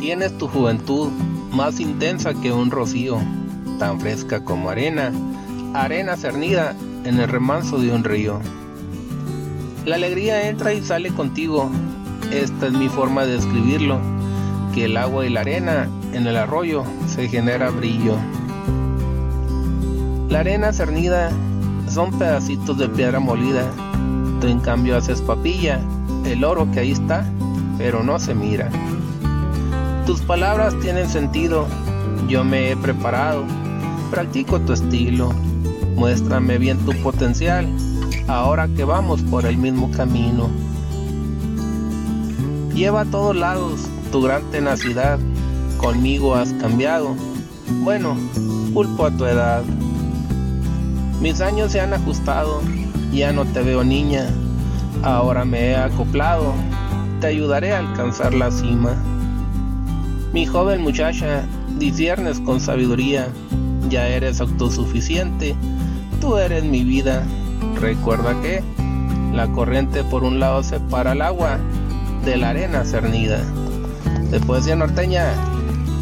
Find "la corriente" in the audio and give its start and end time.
69.32-70.04